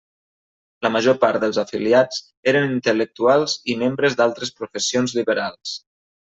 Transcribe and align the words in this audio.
La 0.85 0.89
major 0.95 1.17
part 1.23 1.43
dels 1.43 1.59
afiliats 1.63 2.23
eren 2.53 2.67
intel·lectuals 2.79 3.57
i 3.75 3.79
membres 3.85 4.19
d'altres 4.23 4.55
professions 4.59 5.19
liberals. 5.23 5.79